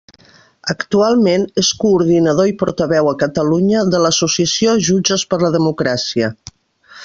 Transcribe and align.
Actualment 0.73 1.43
és 1.63 1.69
coordinador 1.83 2.49
i 2.53 2.55
portaveu 2.63 3.11
a 3.11 3.15
Catalunya 3.25 3.85
de 3.95 4.01
l'associació 4.07 4.77
Jutges 4.89 5.29
per 5.35 5.41
a 5.41 5.45
la 5.45 5.55
Democràcia. 5.61 6.33